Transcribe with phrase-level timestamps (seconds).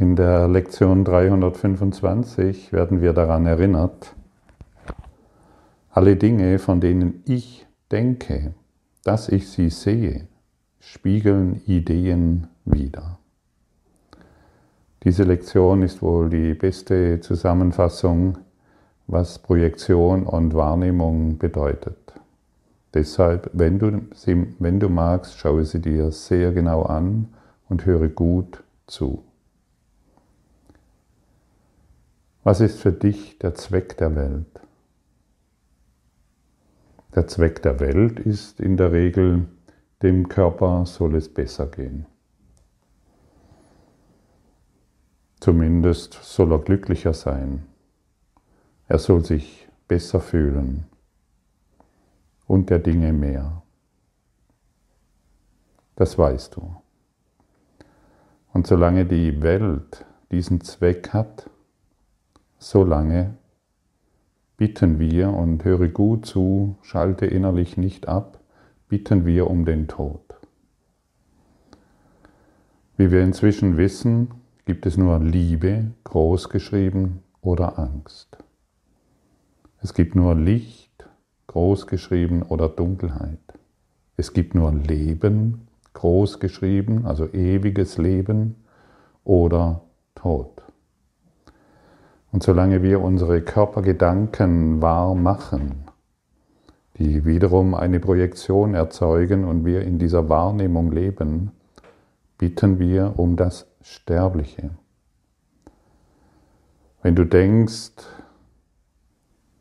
[0.00, 4.14] In der Lektion 325 werden wir daran erinnert,
[5.90, 8.54] alle Dinge, von denen ich denke,
[9.02, 10.28] dass ich sie sehe,
[10.78, 13.18] spiegeln Ideen wider.
[15.02, 18.38] Diese Lektion ist wohl die beste Zusammenfassung,
[19.08, 22.14] was Projektion und Wahrnehmung bedeutet.
[22.94, 27.34] Deshalb, wenn du, sie, wenn du magst, schaue sie dir sehr genau an
[27.68, 29.24] und höre gut zu.
[32.48, 34.62] Was ist für dich der Zweck der Welt?
[37.14, 39.48] Der Zweck der Welt ist in der Regel,
[40.02, 42.06] dem Körper soll es besser gehen.
[45.40, 47.66] Zumindest soll er glücklicher sein.
[48.86, 50.86] Er soll sich besser fühlen
[52.46, 53.62] und der Dinge mehr.
[55.96, 56.76] Das weißt du.
[58.54, 61.50] Und solange die Welt diesen Zweck hat,
[62.58, 63.34] Solange
[64.56, 68.40] bitten wir, und höre gut zu, schalte innerlich nicht ab,
[68.88, 70.20] bitten wir um den Tod.
[72.96, 74.32] Wie wir inzwischen wissen,
[74.66, 78.36] gibt es nur Liebe, großgeschrieben, oder Angst.
[79.80, 81.08] Es gibt nur Licht,
[81.46, 83.38] großgeschrieben, oder Dunkelheit.
[84.16, 88.56] Es gibt nur Leben, großgeschrieben, also ewiges Leben,
[89.22, 89.82] oder
[90.16, 90.67] Tod.
[92.30, 95.84] Und solange wir unsere Körpergedanken wahr machen,
[96.98, 101.52] die wiederum eine Projektion erzeugen und wir in dieser Wahrnehmung leben,
[102.36, 104.70] bitten wir um das Sterbliche.
[107.02, 107.92] Wenn du denkst,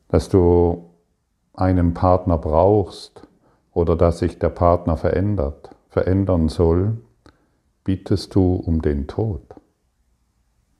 [0.09, 0.89] dass du
[1.53, 3.27] einen Partner brauchst
[3.73, 6.97] oder dass sich der Partner verändert, verändern soll,
[7.83, 9.41] bittest du um den Tod.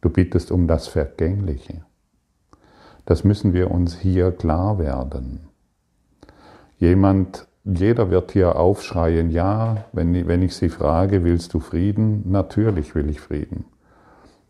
[0.02, 1.84] Du bittest um das Vergängliche.
[3.06, 5.48] Das müssen wir uns hier klar werden.
[6.78, 12.30] Jemand, jeder wird hier aufschreien, ja, wenn, wenn ich sie frage, willst du Frieden?
[12.30, 13.66] Natürlich will ich Frieden.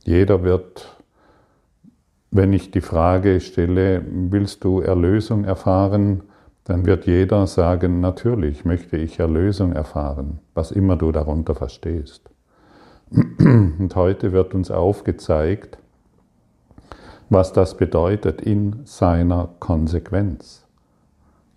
[0.04, 0.98] Jeder wird,
[2.32, 6.24] wenn ich die Frage stelle, willst du Erlösung erfahren?
[6.66, 12.30] Dann wird jeder sagen, natürlich möchte ich Erlösung erfahren, was immer du darunter verstehst.
[13.10, 15.78] Und heute wird uns aufgezeigt,
[17.30, 20.66] was das bedeutet in seiner Konsequenz.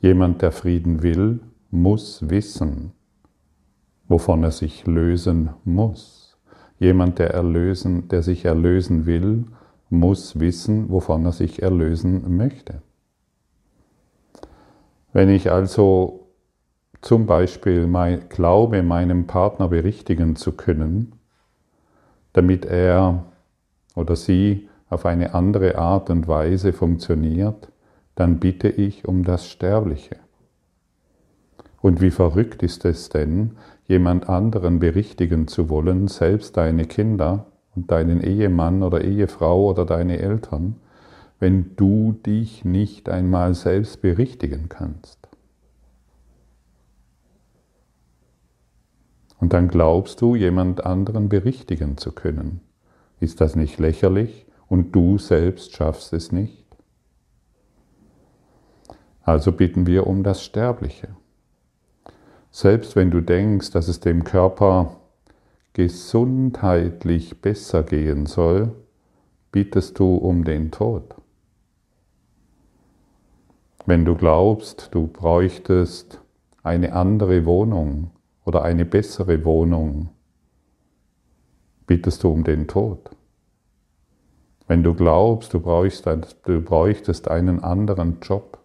[0.00, 1.40] Jemand, der Frieden will,
[1.70, 2.92] muss wissen,
[4.08, 6.38] wovon er sich lösen muss.
[6.78, 9.44] Jemand, der, erlösen, der sich erlösen will,
[9.90, 12.82] muss wissen, wovon er sich erlösen möchte.
[15.12, 16.28] Wenn ich also
[17.02, 21.19] zum Beispiel mein, glaube, meinem Partner berichtigen zu können,
[22.32, 23.24] damit er
[23.94, 27.70] oder sie auf eine andere Art und Weise funktioniert,
[28.14, 30.16] dann bitte ich um das Sterbliche.
[31.80, 33.52] Und wie verrückt ist es denn,
[33.86, 40.18] jemand anderen berichtigen zu wollen, selbst deine Kinder und deinen Ehemann oder Ehefrau oder deine
[40.18, 40.76] Eltern,
[41.38, 45.19] wenn du dich nicht einmal selbst berichtigen kannst.
[49.40, 52.60] Und dann glaubst du, jemand anderen berichtigen zu können.
[53.20, 54.46] Ist das nicht lächerlich?
[54.68, 56.64] Und du selbst schaffst es nicht?
[59.22, 61.08] Also bitten wir um das Sterbliche.
[62.50, 64.96] Selbst wenn du denkst, dass es dem Körper
[65.72, 68.72] gesundheitlich besser gehen soll,
[69.52, 71.14] bittest du um den Tod.
[73.86, 76.20] Wenn du glaubst, du bräuchtest
[76.62, 78.10] eine andere Wohnung,
[78.50, 80.08] oder eine bessere Wohnung,
[81.86, 83.10] bittest du um den Tod.
[84.66, 88.58] Wenn du glaubst, du, bräuchtest einen anderen Job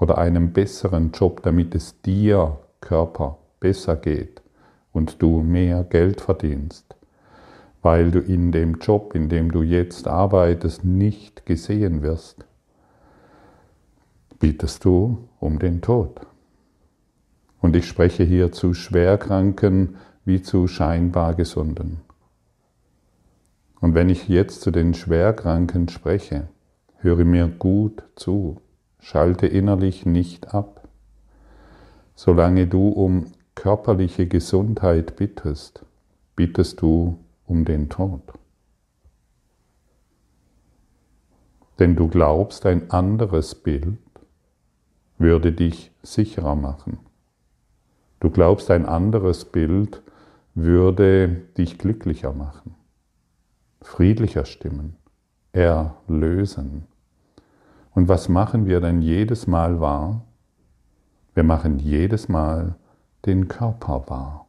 [0.00, 4.40] oder einen besseren Job, damit es dir, Körper, besser geht
[4.92, 6.96] und du mehr Geld verdienst,
[7.82, 12.46] weil du in dem Job, in dem du jetzt arbeitest, nicht gesehen wirst,
[14.38, 16.27] bittest du um den Tod.
[17.60, 22.00] Und ich spreche hier zu Schwerkranken wie zu scheinbar Gesunden.
[23.80, 26.48] Und wenn ich jetzt zu den Schwerkranken spreche,
[26.98, 28.60] höre mir gut zu,
[29.00, 30.88] schalte innerlich nicht ab.
[32.14, 35.84] Solange du um körperliche Gesundheit bittest,
[36.34, 38.22] bittest du um den Tod.
[41.78, 43.98] Denn du glaubst, ein anderes Bild
[45.16, 46.98] würde dich sicherer machen.
[48.20, 50.02] Du glaubst, ein anderes Bild
[50.54, 52.74] würde dich glücklicher machen.
[53.80, 54.96] friedlicher stimmen,
[55.52, 56.86] erlösen.
[57.94, 60.24] Und was machen wir denn jedes Mal wahr?
[61.34, 62.76] Wir machen jedes Mal
[63.24, 64.46] den Körper wahr.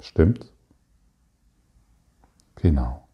[0.00, 0.52] Stimmt?
[2.56, 3.06] Genau.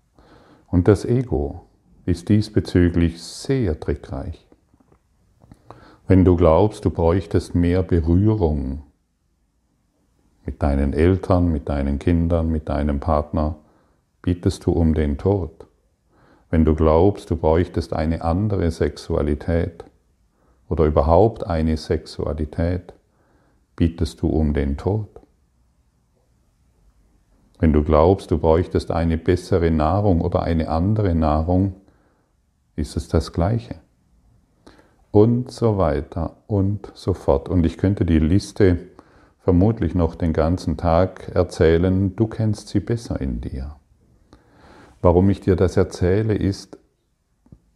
[0.69, 1.67] Und das Ego
[2.07, 4.48] ist diesbezüglich sehr trickreich.
[6.09, 8.83] Wenn du glaubst, du bräuchtest mehr Berührung
[10.47, 13.57] mit deinen Eltern, mit deinen Kindern, mit deinem Partner,
[14.23, 15.67] bittest du um den Tod.
[16.49, 19.85] Wenn du glaubst, du bräuchtest eine andere Sexualität
[20.71, 22.95] oder überhaupt eine Sexualität,
[23.77, 25.09] bittest du um den Tod.
[27.59, 31.75] Wenn du glaubst, du bräuchtest eine bessere Nahrung oder eine andere Nahrung,
[32.77, 33.75] ist es das Gleiche.
[35.19, 37.49] Und so weiter und so fort.
[37.49, 38.79] Und ich könnte die Liste
[39.41, 43.75] vermutlich noch den ganzen Tag erzählen, du kennst sie besser in dir.
[45.03, 46.79] Warum ich dir das erzähle, ist,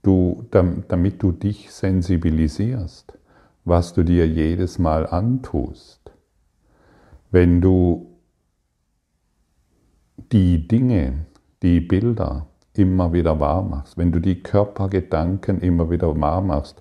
[0.02, 3.18] du, damit du dich sensibilisierst,
[3.64, 6.12] was du dir jedes Mal antust.
[7.32, 8.06] Wenn du
[10.30, 11.26] die Dinge,
[11.60, 16.80] die Bilder immer wieder wahr machst, wenn du die Körpergedanken immer wieder wahr machst,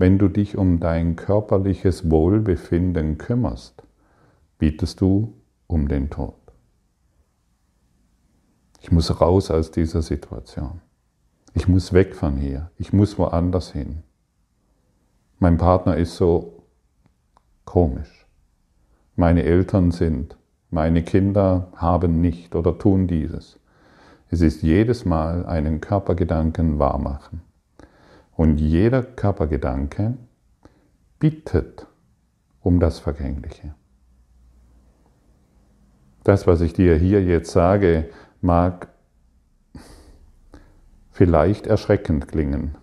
[0.00, 3.82] wenn du dich um dein körperliches Wohlbefinden kümmerst,
[4.58, 5.34] bietest du
[5.66, 6.34] um den Tod.
[8.80, 10.80] Ich muss raus aus dieser Situation.
[11.52, 12.70] Ich muss weg von hier.
[12.78, 14.02] Ich muss woanders hin.
[15.38, 16.64] Mein Partner ist so
[17.66, 18.26] komisch.
[19.16, 20.38] Meine Eltern sind
[20.70, 23.58] meine Kinder haben nicht oder tun dieses.
[24.30, 27.42] Es ist jedes Mal einen Körpergedanken wahrmachen.
[28.40, 30.16] Und jeder Körpergedanke
[31.18, 31.86] bittet
[32.62, 33.74] um das Vergängliche.
[36.24, 38.08] Das, was ich dir hier jetzt sage,
[38.40, 38.88] mag
[41.10, 42.76] vielleicht erschreckend klingen.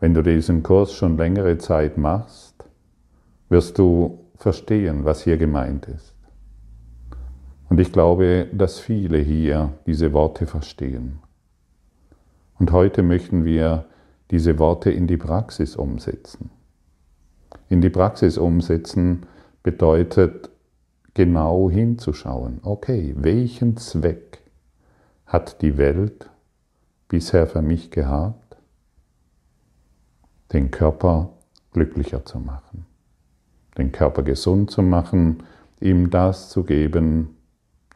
[0.00, 2.64] Wenn du diesen Kurs schon längere Zeit machst,
[3.50, 6.14] wirst du verstehen, was hier gemeint ist.
[7.68, 11.18] Und ich glaube, dass viele hier diese Worte verstehen.
[12.58, 13.84] Und heute möchten wir
[14.30, 16.50] diese Worte in die Praxis umsetzen.
[17.68, 19.26] In die Praxis umsetzen
[19.62, 20.50] bedeutet
[21.14, 22.60] genau hinzuschauen.
[22.62, 24.40] Okay, welchen Zweck
[25.26, 26.30] hat die Welt
[27.08, 28.56] bisher für mich gehabt?
[30.52, 31.30] Den Körper
[31.72, 32.86] glücklicher zu machen,
[33.76, 35.42] den Körper gesund zu machen,
[35.80, 37.36] ihm das zu geben,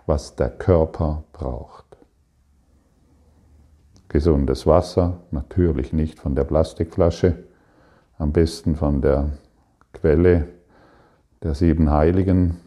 [0.07, 1.82] was der Körper braucht.
[4.13, 7.45] Gesundes Wasser, natürlich nicht von der Plastikflasche,
[8.19, 9.31] am besten von der
[9.95, 10.49] Quelle
[11.43, 12.59] der sieben Heiligen,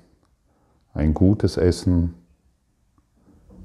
[0.95, 2.15] ein gutes Essen,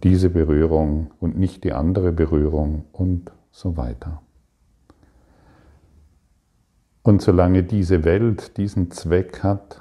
[0.03, 4.21] diese Berührung und nicht die andere Berührung und so weiter.
[7.03, 9.81] Und solange diese Welt diesen Zweck hat,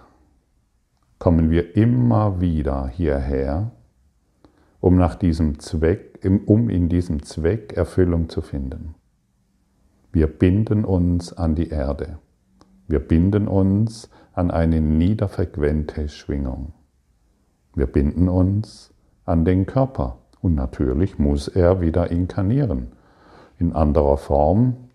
[1.19, 3.71] kommen wir immer wieder hierher
[4.79, 8.95] um nach diesem Zweck, um in diesem Zweck Erfüllung zu finden.
[10.11, 12.17] Wir binden uns an die Erde.
[12.87, 16.73] Wir binden uns an eine niederfrequente Schwingung.
[17.75, 18.91] Wir binden uns
[19.25, 20.17] an den Körper.
[20.41, 22.93] Und natürlich muss er wieder inkarnieren.
[23.57, 24.89] In anderer Form,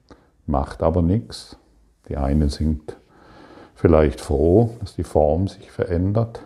[0.46, 1.56] macht aber nichts.
[2.08, 2.96] Die einen sind
[3.74, 6.42] vielleicht froh, dass die Form sich verändert.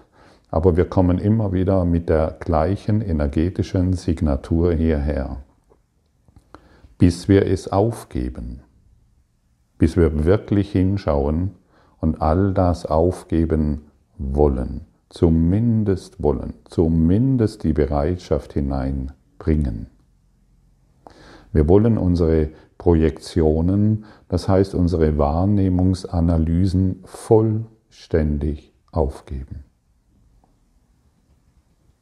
[0.51, 5.43] Aber wir kommen immer wieder mit der gleichen energetischen Signatur hierher,
[6.97, 8.63] bis wir es aufgeben,
[9.77, 11.53] bis wir wirklich hinschauen
[12.01, 13.83] und all das aufgeben
[14.17, 19.87] wollen, zumindest wollen, zumindest die Bereitschaft hineinbringen.
[21.53, 29.68] Wir wollen unsere Projektionen, das heißt unsere Wahrnehmungsanalysen vollständig aufgeben.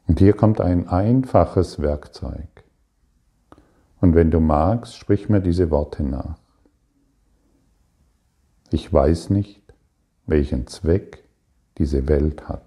[0.07, 2.49] Und hier kommt ein einfaches Werkzeug.
[4.01, 6.39] Und wenn du magst, sprich mir diese Worte nach.
[8.71, 9.63] Ich weiß nicht,
[10.27, 11.25] welchen Zweck
[11.79, 12.63] diese Welt hat.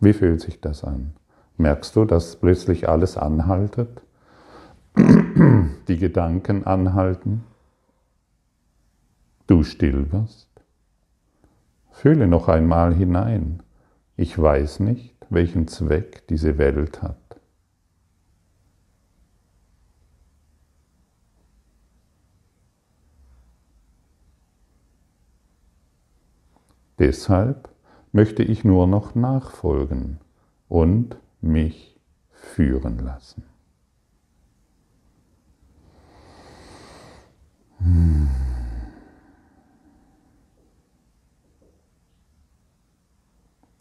[0.00, 1.12] Wie fühlt sich das an?
[1.58, 4.02] Merkst du, dass plötzlich alles anhaltet?
[4.96, 7.44] Die Gedanken anhalten?
[9.50, 10.48] Du still wirst?
[11.90, 13.62] Fühle noch einmal hinein.
[14.16, 17.16] Ich weiß nicht, welchen Zweck diese Welt hat.
[27.00, 27.70] Deshalb
[28.12, 30.20] möchte ich nur noch nachfolgen
[30.68, 31.98] und mich
[32.30, 33.42] führen lassen.
[37.78, 38.49] Hm.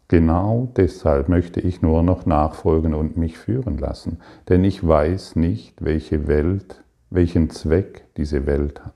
[0.09, 4.17] Genau deshalb möchte ich nur noch nachfolgen und mich führen lassen,
[4.49, 8.95] denn ich weiß nicht, welche Welt, welchen Zweck diese Welt hat.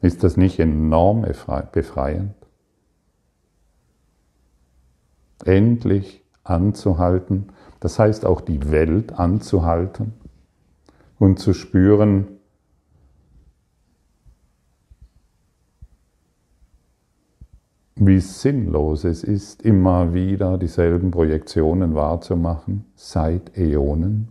[0.00, 1.26] Ist das nicht enorm
[1.72, 2.34] befreiend?
[5.44, 10.14] Endlich anzuhalten, das heißt auch die Welt anzuhalten
[11.18, 12.39] und zu spüren,
[18.00, 24.28] wie sinnlos es ist, immer wieder dieselben Projektionen wahrzumachen, seit Äonen.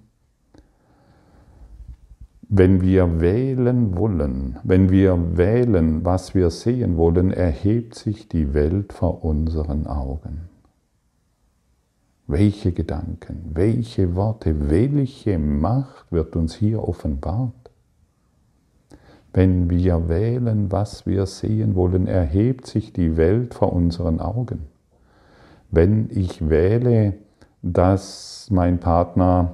[2.52, 8.92] Wenn wir wählen wollen, wenn wir wählen, was wir sehen wollen, erhebt sich die Welt
[8.92, 10.50] vor unseren Augen.
[12.26, 17.59] Welche Gedanken, welche Worte, welche Macht wird uns hier offenbart?
[19.34, 24.68] Wenn wir wählen, was wir sehen wollen, erhebt sich die Welt vor unseren Augen.
[25.70, 27.14] Wenn ich wähle,
[27.62, 29.54] dass mein Partner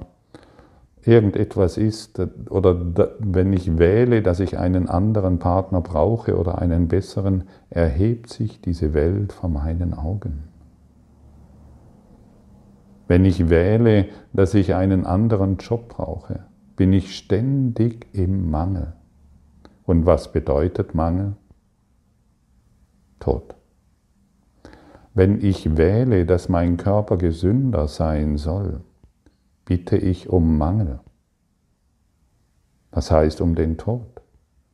[1.04, 2.76] irgendetwas ist oder
[3.18, 8.94] wenn ich wähle, dass ich einen anderen Partner brauche oder einen besseren, erhebt sich diese
[8.94, 10.44] Welt vor meinen Augen.
[13.08, 16.40] Wenn ich wähle, dass ich einen anderen Job brauche,
[16.74, 18.94] bin ich ständig im Mangel.
[19.86, 21.36] Und was bedeutet Mangel?
[23.20, 23.54] Tod.
[25.14, 28.80] Wenn ich wähle, dass mein Körper gesünder sein soll,
[29.64, 31.00] bitte ich um Mangel.
[32.90, 34.06] Das heißt um den Tod.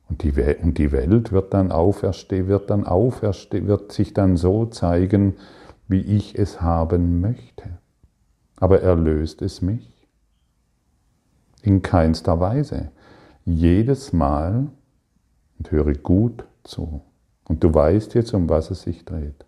[0.09, 4.67] Und die, und die Welt wird dann auferstehen, wird dann auferstehen, wird sich dann so
[4.67, 5.37] zeigen,
[5.89, 7.79] wie ich es haben möchte.
[8.57, 10.07] Aber erlöst es mich?
[11.63, 12.91] In keinster Weise.
[13.45, 14.69] Jedes Mal,
[15.63, 17.03] und höre gut zu.
[17.45, 19.45] Und du weißt jetzt, um was es sich dreht.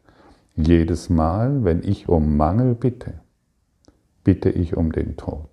[0.54, 3.14] Jedes Mal, wenn ich um Mangel bitte,
[4.23, 5.49] bitte ich um den Tod.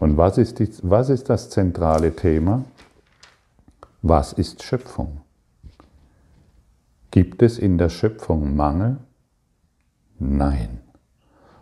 [0.00, 2.64] Und was ist, die, was ist das zentrale Thema?
[4.02, 5.20] Was ist Schöpfung?
[7.12, 8.96] Gibt es in der Schöpfung Mangel?
[10.18, 10.80] Nein.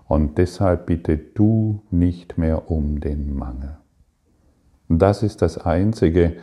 [0.06, 3.76] Und deshalb bitte du nicht mehr um den Mangel.
[4.88, 6.38] Das ist das Einzige,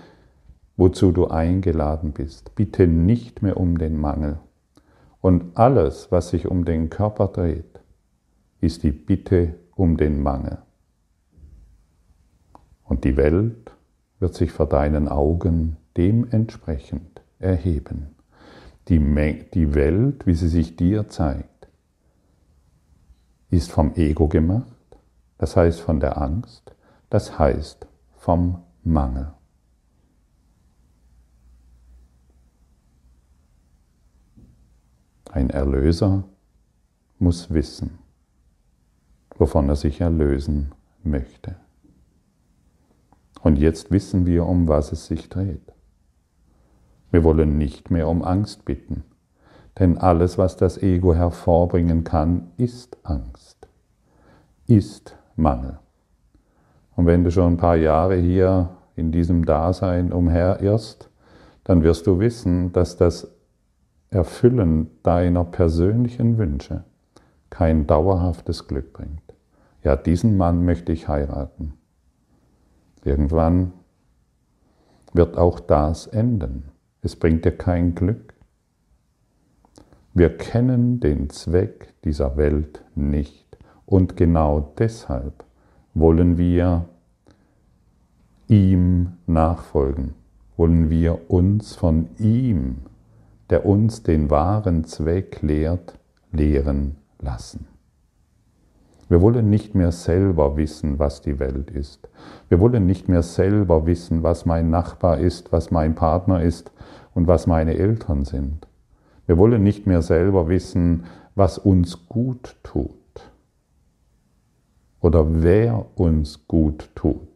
[0.77, 2.55] wozu du eingeladen bist.
[2.55, 4.39] Bitte nicht mehr um den Mangel.
[5.21, 7.79] Und alles, was sich um den Körper dreht,
[8.61, 10.59] ist die Bitte um den Mangel.
[12.83, 13.71] Und die Welt
[14.19, 18.15] wird sich vor deinen Augen dementsprechend erheben.
[18.87, 18.99] Die,
[19.53, 21.67] die Welt, wie sie sich dir zeigt,
[23.49, 24.67] ist vom Ego gemacht,
[25.37, 26.75] das heißt von der Angst,
[27.09, 29.33] das heißt vom Mangel.
[35.35, 36.23] Ein Erlöser
[37.19, 37.99] muss wissen,
[39.37, 40.71] wovon er sich erlösen
[41.03, 41.57] möchte.
[43.41, 45.73] Und jetzt wissen wir, um was es sich dreht.
[47.11, 49.03] Wir wollen nicht mehr um Angst bitten,
[49.77, 53.67] denn alles, was das Ego hervorbringen kann, ist Angst,
[54.67, 55.79] ist Mangel.
[56.95, 61.09] Und wenn du schon ein paar Jahre hier in diesem Dasein umherirrst,
[61.65, 63.34] dann wirst du wissen, dass das
[64.09, 66.83] Erfüllen deiner persönlichen Wünsche
[67.49, 69.21] kein dauerhaftes Glück bringt.
[69.83, 71.73] Ja, diesen Mann möchte ich heiraten.
[73.03, 73.73] Irgendwann
[75.13, 76.71] wird auch das enden.
[77.01, 78.33] Es bringt dir kein Glück.
[80.13, 85.43] Wir kennen den Zweck dieser Welt nicht und genau deshalb
[85.93, 86.85] wollen wir
[88.47, 90.13] ihm nachfolgen,
[90.57, 92.77] wollen wir uns von ihm
[93.49, 95.97] der uns den wahren Zweck lehrt,
[96.31, 97.67] lehren lassen.
[99.07, 102.09] Wir wollen nicht mehr selber wissen, was die Welt ist.
[102.49, 106.71] Wir wollen nicht mehr selber wissen, was mein Nachbar ist, was mein Partner ist
[107.13, 108.67] und was meine Eltern sind.
[109.27, 112.93] Wir wollen nicht mehr selber wissen, was uns gut tut
[115.05, 117.27] oder wer uns gut tut.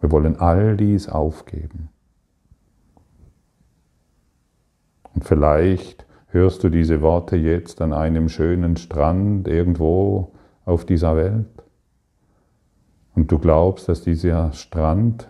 [0.00, 1.88] Wir wollen all dies aufgeben.
[5.14, 10.32] Und vielleicht hörst du diese Worte jetzt an einem schönen Strand irgendwo
[10.64, 11.46] auf dieser Welt.
[13.14, 15.28] Und du glaubst, dass dieser Strand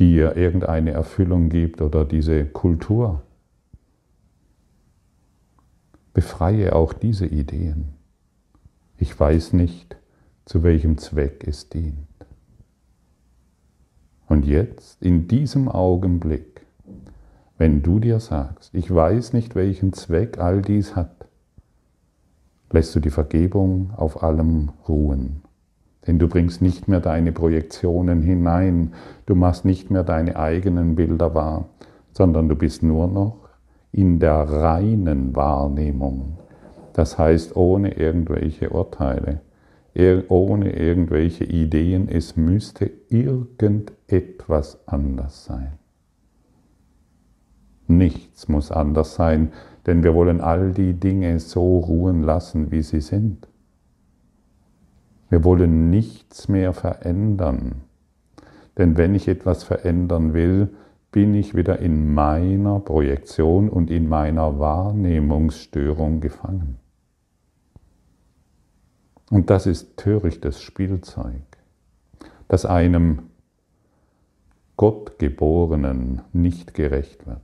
[0.00, 3.22] dir irgendeine Erfüllung gibt oder diese Kultur.
[6.12, 7.94] Befreie auch diese Ideen.
[8.98, 9.96] Ich weiß nicht,
[10.44, 11.96] zu welchem Zweck es dient.
[14.28, 16.51] Und jetzt, in diesem Augenblick,
[17.62, 21.28] wenn du dir sagst, ich weiß nicht, welchen Zweck all dies hat,
[22.72, 25.42] lässt du die Vergebung auf allem ruhen.
[26.04, 28.94] Denn du bringst nicht mehr deine Projektionen hinein,
[29.26, 31.68] du machst nicht mehr deine eigenen Bilder wahr,
[32.10, 33.48] sondern du bist nur noch
[33.92, 36.38] in der reinen Wahrnehmung.
[36.94, 39.40] Das heißt ohne irgendwelche Urteile,
[40.28, 45.78] ohne irgendwelche Ideen, es müsste irgendetwas anders sein.
[47.96, 49.52] Nichts muss anders sein,
[49.86, 53.48] denn wir wollen all die Dinge so ruhen lassen, wie sie sind.
[55.28, 57.82] Wir wollen nichts mehr verändern.
[58.78, 60.74] Denn wenn ich etwas verändern will,
[61.10, 66.78] bin ich wieder in meiner Projektion und in meiner Wahrnehmungsstörung gefangen.
[69.30, 71.42] Und das ist törichtes Spielzeug,
[72.48, 73.30] das einem
[74.76, 77.40] Gottgeborenen nicht gerecht wird.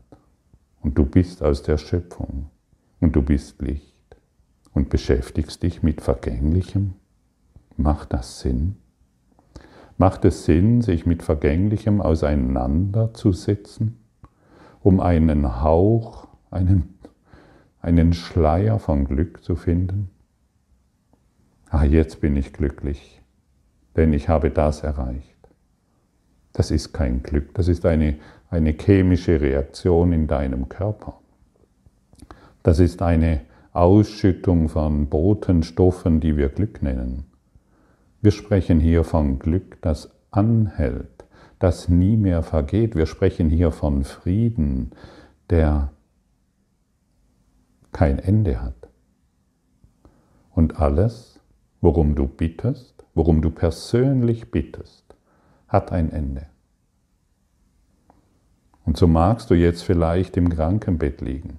[0.80, 2.50] Und du bist aus der Schöpfung
[3.00, 4.16] und du bist Licht
[4.72, 6.94] und beschäftigst dich mit Vergänglichem?
[7.76, 8.76] Macht das Sinn?
[9.96, 13.98] Macht es Sinn, sich mit Vergänglichem auseinanderzusetzen,
[14.80, 16.94] um einen Hauch, einen,
[17.80, 20.10] einen Schleier von Glück zu finden?
[21.70, 23.20] Ah, jetzt bin ich glücklich,
[23.96, 25.36] denn ich habe das erreicht.
[26.52, 28.18] Das ist kein Glück, das ist eine,
[28.50, 31.20] eine chemische Reaktion in deinem Körper.
[32.62, 37.24] Das ist eine Ausschüttung von Botenstoffen, die wir Glück nennen.
[38.20, 41.24] Wir sprechen hier von Glück, das anhält,
[41.58, 42.96] das nie mehr vergeht.
[42.96, 44.90] Wir sprechen hier von Frieden,
[45.50, 45.92] der
[47.92, 48.88] kein Ende hat.
[50.52, 51.40] Und alles,
[51.80, 55.14] worum du bittest, worum du persönlich bittest,
[55.68, 56.46] hat ein Ende.
[58.88, 61.58] Und so magst du jetzt vielleicht im Krankenbett liegen.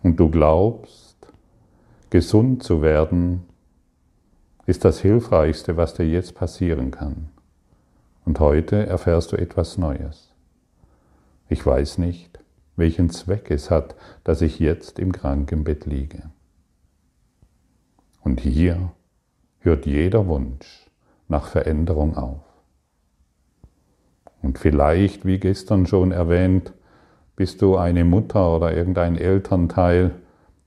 [0.00, 1.16] Und du glaubst,
[2.08, 3.42] gesund zu werden,
[4.66, 7.30] ist das Hilfreichste, was dir jetzt passieren kann.
[8.24, 10.32] Und heute erfährst du etwas Neues.
[11.48, 12.38] Ich weiß nicht,
[12.76, 16.30] welchen Zweck es hat, dass ich jetzt im Krankenbett liege.
[18.20, 18.92] Und hier
[19.58, 20.89] hört jeder Wunsch
[21.30, 22.40] nach Veränderung auf.
[24.42, 26.72] Und vielleicht, wie gestern schon erwähnt,
[27.36, 30.12] bist du eine Mutter oder irgendein Elternteil,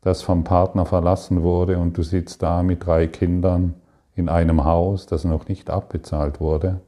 [0.02, 3.76] das vom Partner verlassen wurde und du sitzt da mit drei Kindern
[4.16, 6.82] in einem Haus, das noch nicht abbezahlt wurde.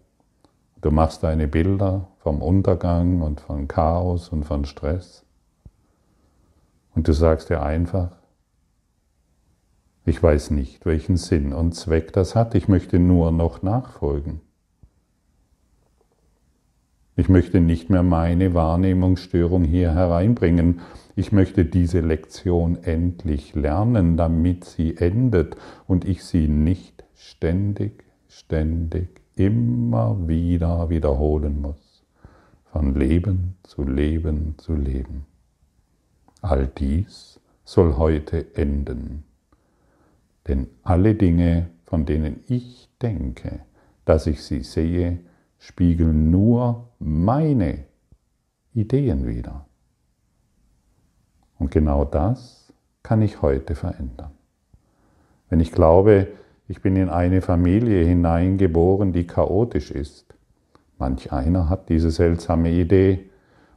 [0.82, 5.24] Du machst deine Bilder vom Untergang und von Chaos und von Stress.
[6.94, 8.12] Und du sagst dir einfach,
[10.06, 12.54] ich weiß nicht, welchen Sinn und Zweck das hat.
[12.54, 14.42] Ich möchte nur noch nachfolgen.
[17.16, 20.82] Ich möchte nicht mehr meine Wahrnehmungsstörung hier hereinbringen.
[21.16, 25.56] Ich möchte diese Lektion endlich lernen, damit sie endet
[25.88, 32.04] und ich sie nicht ständig, ständig, immer wieder wiederholen muss.
[32.66, 35.26] Von Leben zu Leben zu Leben.
[36.42, 39.24] All dies soll heute enden.
[40.48, 43.62] Denn alle Dinge, von denen ich denke,
[44.06, 45.20] dass ich sie sehe,
[45.58, 47.86] spiegeln nur meine
[48.74, 49.66] Ideen wider.
[51.58, 54.32] Und genau das kann ich heute verändern.
[55.50, 56.28] Wenn ich glaube,
[56.68, 60.36] ich bin in eine Familie hineingeboren, die chaotisch ist,
[60.98, 63.30] manch einer hat diese seltsame Idee,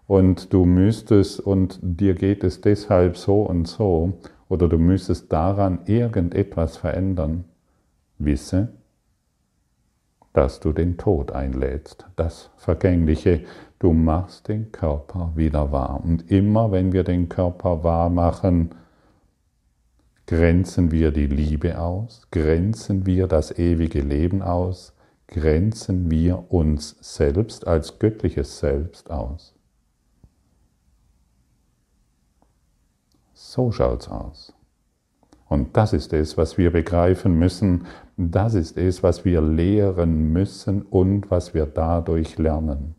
[0.06, 4.14] und du müsstest und dir geht es deshalb so und so
[4.48, 7.44] oder du müsstest daran irgendetwas verändern,
[8.18, 8.68] wisse,
[10.32, 13.44] dass du den Tod einlädst, das Vergängliche.
[13.78, 16.00] Du machst den Körper wieder wahr.
[16.02, 18.70] Und immer wenn wir den Körper wahr machen,
[20.26, 24.94] grenzen wir die Liebe aus, grenzen wir das ewige Leben aus,
[25.26, 29.57] grenzen wir uns selbst als göttliches Selbst aus.
[33.50, 34.52] So schaut's aus.
[35.48, 37.86] Und das ist es, was wir begreifen müssen.
[38.18, 42.94] Das ist es, was wir lehren müssen und was wir dadurch lernen.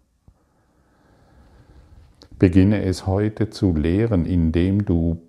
[2.40, 5.22] Beginne es heute zu lehren, indem du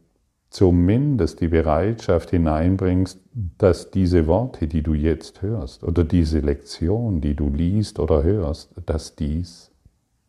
[0.49, 3.21] zumindest die Bereitschaft hineinbringst,
[3.59, 8.73] dass diese Worte, die du jetzt hörst, oder diese Lektion, die du liest oder hörst,
[8.87, 9.71] dass dies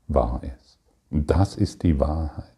[0.10, 0.80] wahr ist.
[1.10, 2.51] Das ist die Wahrheit.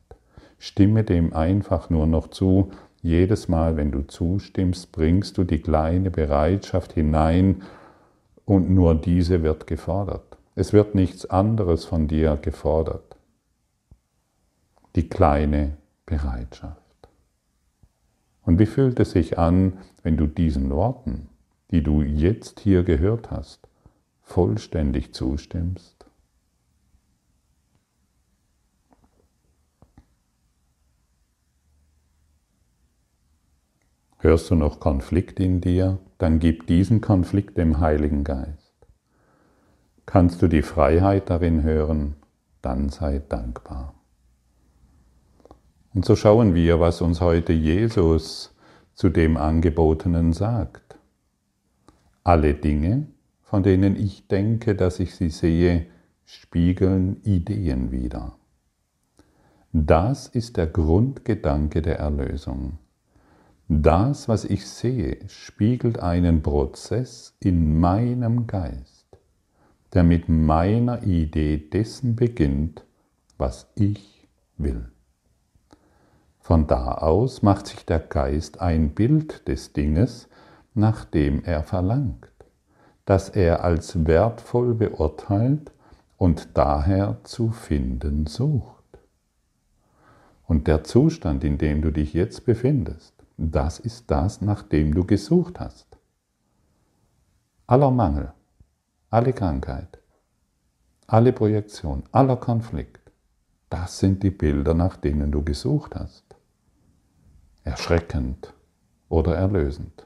[0.63, 2.71] Stimme dem einfach nur noch zu.
[3.01, 7.63] Jedes Mal, wenn du zustimmst, bringst du die kleine Bereitschaft hinein
[8.45, 10.37] und nur diese wird gefordert.
[10.55, 13.17] Es wird nichts anderes von dir gefordert.
[14.95, 16.79] Die kleine Bereitschaft.
[18.43, 21.27] Und wie fühlt es sich an, wenn du diesen Worten,
[21.71, 23.67] die du jetzt hier gehört hast,
[24.21, 25.92] vollständig zustimmst?
[34.23, 35.99] Hörst du noch Konflikt in dir?
[36.17, 38.73] Dann gib diesen Konflikt dem Heiligen Geist.
[40.05, 42.15] Kannst du die Freiheit darin hören?
[42.61, 43.95] Dann sei dankbar.
[45.93, 48.55] Und so schauen wir, was uns heute Jesus
[48.93, 50.97] zu dem Angebotenen sagt.
[52.23, 53.07] Alle Dinge,
[53.41, 55.87] von denen ich denke, dass ich sie sehe,
[56.23, 58.37] spiegeln Ideen wider.
[59.73, 62.77] Das ist der Grundgedanke der Erlösung.
[63.69, 69.07] Das, was ich sehe, spiegelt einen Prozess in meinem Geist,
[69.93, 72.83] der mit meiner Idee dessen beginnt,
[73.37, 74.89] was ich will.
[76.39, 80.27] Von da aus macht sich der Geist ein Bild des Dinges,
[80.73, 82.27] nach dem er verlangt,
[83.05, 85.71] das er als wertvoll beurteilt
[86.17, 88.83] und daher zu finden sucht.
[90.45, 95.05] Und der Zustand, in dem du dich jetzt befindest, das ist das, nach dem du
[95.05, 95.87] gesucht hast.
[97.67, 98.33] Aller Mangel,
[99.09, 99.99] alle Krankheit,
[101.07, 103.11] alle Projektion, aller Konflikt,
[103.69, 106.33] das sind die Bilder, nach denen du gesucht hast
[107.63, 108.53] erschreckend
[109.09, 110.05] oder erlösend.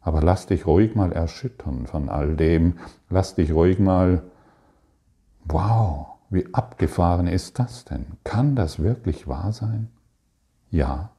[0.00, 2.78] Aber lass dich ruhig mal erschüttern von all dem.
[3.10, 4.22] Lass dich ruhig mal,
[5.44, 8.06] wow, wie abgefahren ist das denn?
[8.24, 9.90] Kann das wirklich wahr sein?
[10.70, 11.10] Ja,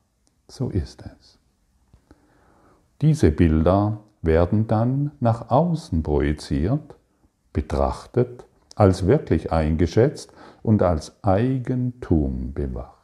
[0.52, 1.38] so ist es.
[3.02, 6.96] Diese Bilder werden dann nach außen projiziert,
[7.54, 10.32] betrachtet, als wirklich eingeschätzt
[10.64, 13.00] und als Eigentum bewacht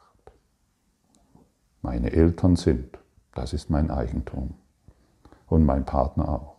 [1.86, 2.98] meine Eltern sind.
[3.32, 4.54] Das ist mein Eigentum.
[5.46, 6.56] Und mein Partner auch.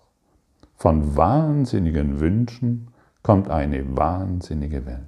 [0.76, 5.02] Von wahnsinnigen Wünschen kommt eine wahnsinnige Welt.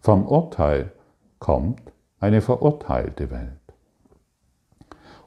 [0.00, 0.92] Vom Urteil
[1.38, 1.82] kommt
[2.20, 3.67] eine verurteilte Welt.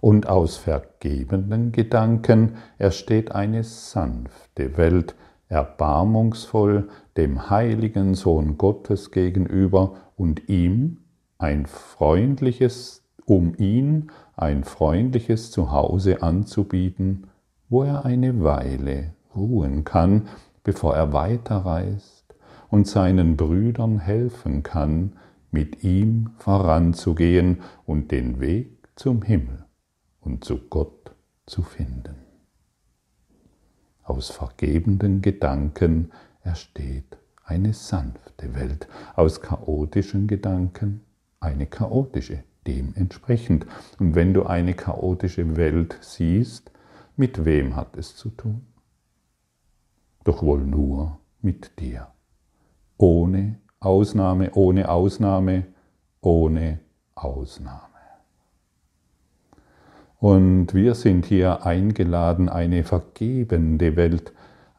[0.02, 5.16] Und aus vergebenden Gedanken ersteht eine sanfte Welt,
[5.48, 10.98] erbarmungsvoll dem heiligen Sohn Gottes gegenüber und ihm
[11.38, 17.28] ein freundliches um ihn ein freundliches Zuhause anzubieten,
[17.70, 20.28] wo er eine Weile ruhen kann,
[20.64, 22.36] bevor er weiterreist
[22.70, 25.14] und seinen Brüdern helfen kann,
[25.52, 29.66] mit ihm voranzugehen und den Weg zum Himmel
[30.21, 31.13] und zu Gott
[31.45, 32.15] zu finden.
[34.03, 41.01] Aus vergebenden Gedanken ersteht eine sanfte Welt, aus chaotischen Gedanken
[41.39, 43.65] eine chaotische dementsprechend.
[43.99, 46.71] Und wenn du eine chaotische Welt siehst,
[47.15, 48.65] mit wem hat es zu tun?
[50.23, 52.07] Doch wohl nur mit dir.
[52.97, 55.65] Ohne Ausnahme, ohne Ausnahme,
[56.21, 56.79] ohne
[57.15, 57.90] Ausnahme.
[60.21, 64.31] Und wir sind hier eingeladen, eine vergebende Welt,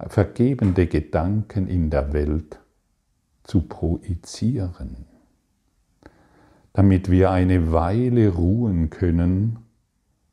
[0.06, 2.58] vergebende Gedanken in der Welt
[3.44, 5.12] zu projizieren
[6.72, 9.58] damit wir eine Weile ruhen können,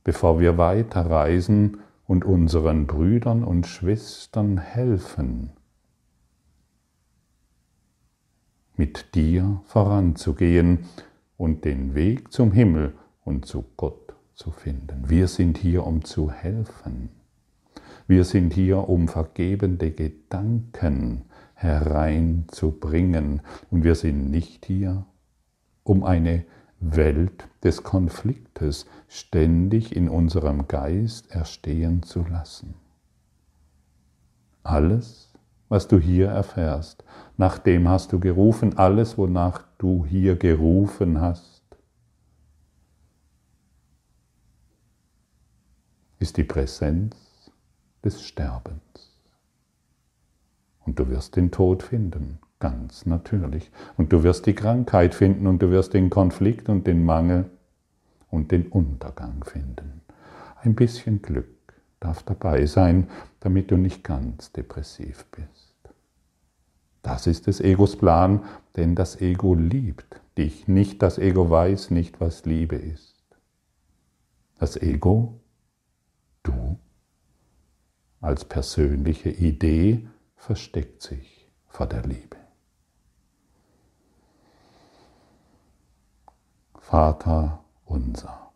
[0.03, 5.51] bevor wir weiterreisen und unseren Brüdern und Schwestern helfen,
[8.75, 10.85] mit dir voranzugehen
[11.37, 12.93] und den Weg zum Himmel
[13.25, 14.08] und zu Gott
[14.39, 15.09] zu finden.
[15.09, 17.09] Wir sind hier, um zu helfen.
[18.07, 21.25] Wir sind hier, um vergebende Gedanken
[21.55, 23.41] hereinzubringen.
[23.69, 25.05] Und wir sind nicht hier,
[25.83, 26.45] um eine
[26.79, 32.75] Welt des Konfliktes ständig in unserem Geist erstehen zu lassen.
[34.63, 35.33] Alles,
[35.67, 37.03] was du hier erfährst,
[37.35, 41.58] nach dem hast du gerufen, alles, wonach du hier gerufen hast,
[46.19, 47.15] ist die Präsenz
[48.03, 48.81] des Sterbens.
[50.85, 52.39] Und du wirst den Tod finden.
[52.59, 53.71] Ganz natürlich.
[53.95, 57.49] Und du wirst die Krankheit finden und du wirst den Konflikt und den Mangel
[58.29, 60.01] und den Untergang finden.
[60.61, 61.47] Ein bisschen Glück
[62.01, 65.75] darf dabei sein, damit du nicht ganz depressiv bist.
[67.01, 68.43] Das ist des Egos Plan,
[68.75, 70.67] denn das Ego liebt dich.
[70.67, 73.15] Nicht das Ego weiß nicht, was Liebe ist.
[74.57, 75.39] Das Ego,
[76.43, 76.77] du,
[78.21, 82.37] als persönliche Idee versteckt sich vor der Liebe.
[86.79, 88.51] Vater unser.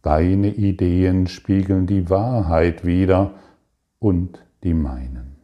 [0.00, 3.34] Deine Ideen spiegeln die Wahrheit wider
[3.98, 5.36] und die meinen.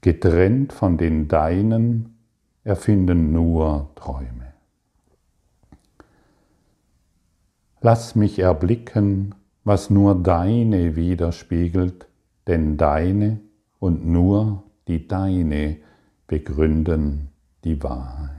[0.00, 2.18] Getrennt von den Deinen
[2.64, 4.51] erfinden nur Träume.
[7.84, 12.06] Lass mich erblicken, was nur Deine widerspiegelt,
[12.46, 13.40] denn Deine
[13.80, 15.78] und nur die Deine
[16.28, 17.30] begründen
[17.64, 18.30] die Wahrheit.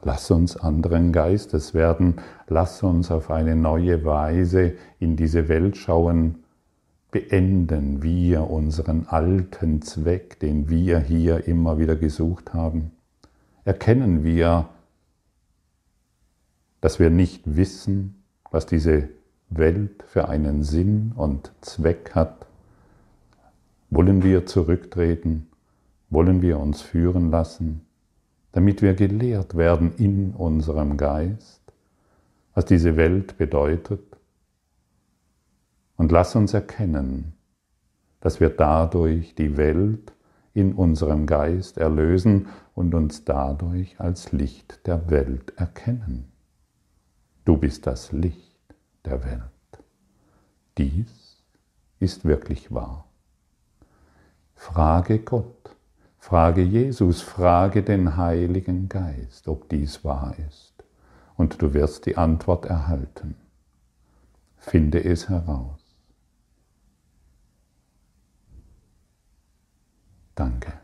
[0.00, 6.44] Lass uns anderen Geistes werden, lass uns auf eine neue Weise in diese Welt schauen,
[7.10, 12.92] beenden wir unseren alten Zweck, den wir hier immer wieder gesucht haben.
[13.64, 14.68] Erkennen wir,
[16.84, 19.08] dass wir nicht wissen, was diese
[19.48, 22.46] Welt für einen Sinn und Zweck hat.
[23.88, 25.46] Wollen wir zurücktreten?
[26.10, 27.80] Wollen wir uns führen lassen?
[28.54, 31.60] damit wir gelehrt werden in unserem Geist,
[32.54, 34.16] was diese Welt bedeutet.
[35.96, 37.32] Und lass uns erkennen,
[38.20, 40.12] dass wir dadurch die Welt
[40.52, 46.33] in unserem Geist erlösen und uns dadurch als Licht der Welt erkennen.
[47.44, 49.42] Du bist das Licht der Welt.
[50.78, 51.42] Dies
[52.00, 53.06] ist wirklich wahr.
[54.54, 55.76] Frage Gott,
[56.18, 60.72] Frage Jesus, frage den Heiligen Geist, ob dies wahr ist,
[61.36, 63.36] und du wirst die Antwort erhalten.
[64.56, 65.80] Finde es heraus.
[70.34, 70.83] Danke.